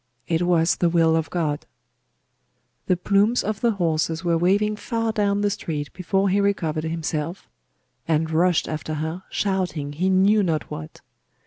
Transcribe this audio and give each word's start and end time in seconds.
It 0.27 0.41
was 0.41 0.77
the 0.77 0.89
will 0.89 1.15
of 1.15 1.29
God! 1.29 1.67
The 2.87 2.97
plumes 2.97 3.43
of 3.43 3.61
the 3.61 3.73
horses 3.73 4.23
were 4.23 4.35
waving 4.35 4.75
far 4.75 5.11
down 5.11 5.41
the 5.41 5.51
street 5.51 5.93
before 5.93 6.27
he 6.29 6.41
recovered 6.41 6.85
himself, 6.85 7.47
and 8.07 8.31
rushed 8.31 8.67
after 8.67 8.95
her, 8.95 9.21
shouting 9.29 9.93
he 9.93 10.09
knew 10.09 10.41
not 10.41 10.71
what. 10.71 11.01